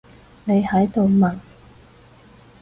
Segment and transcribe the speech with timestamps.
[0.45, 1.37] 你喺度問？